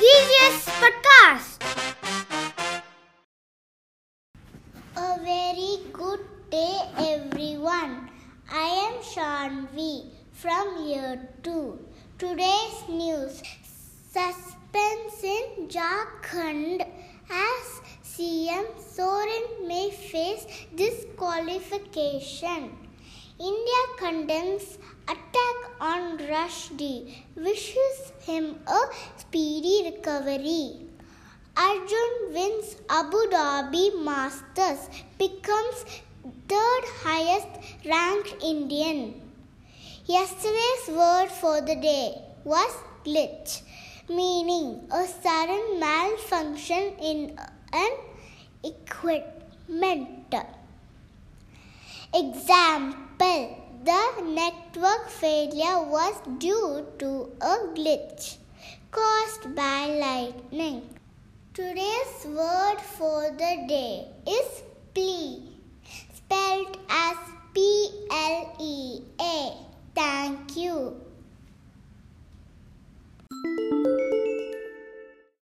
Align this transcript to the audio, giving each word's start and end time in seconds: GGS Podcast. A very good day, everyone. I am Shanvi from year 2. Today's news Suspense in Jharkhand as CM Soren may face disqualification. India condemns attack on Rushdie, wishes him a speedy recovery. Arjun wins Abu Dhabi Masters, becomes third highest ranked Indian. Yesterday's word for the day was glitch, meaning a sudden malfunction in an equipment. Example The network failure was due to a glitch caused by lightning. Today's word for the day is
GGS 0.00 0.72
Podcast. 0.80 1.60
A 4.96 5.20
very 5.20 5.84
good 5.92 6.24
day, 6.50 6.80
everyone. 6.96 8.08
I 8.50 8.88
am 8.88 9.04
Shanvi 9.04 10.08
from 10.32 10.86
year 10.86 11.28
2. 11.42 11.78
Today's 12.16 12.88
news 12.88 13.42
Suspense 14.08 15.22
in 15.22 15.68
Jharkhand 15.68 16.88
as 17.28 17.82
CM 18.02 18.64
Soren 18.80 19.68
may 19.68 19.90
face 19.90 20.46
disqualification. 20.74 22.89
India 23.48 23.82
condemns 23.96 24.76
attack 25.08 25.58
on 25.80 26.18
Rushdie, 26.18 27.22
wishes 27.34 28.12
him 28.26 28.60
a 28.66 28.80
speedy 29.16 29.76
recovery. 29.90 30.86
Arjun 31.56 32.34
wins 32.34 32.76
Abu 32.90 33.16
Dhabi 33.34 34.04
Masters, 34.04 34.90
becomes 35.16 35.86
third 36.50 36.84
highest 37.02 37.48
ranked 37.86 38.36
Indian. 38.44 39.00
Yesterday's 40.04 40.88
word 40.88 41.30
for 41.30 41.62
the 41.62 41.76
day 41.76 42.20
was 42.44 42.76
glitch, 43.06 43.62
meaning 44.10 44.86
a 44.92 45.06
sudden 45.06 45.80
malfunction 45.80 46.92
in 47.00 47.38
an 47.72 47.92
equipment. 48.62 50.34
Example 52.12 53.56
The 53.84 54.22
network 54.22 55.08
failure 55.08 55.80
was 55.80 56.16
due 56.38 56.84
to 56.98 57.30
a 57.40 57.54
glitch 57.76 58.38
caused 58.90 59.54
by 59.54 59.86
lightning. 59.86 60.98
Today's 61.54 62.26
word 62.26 62.80
for 62.80 63.30
the 63.30 63.64
day 63.68 64.08
is 64.26 64.59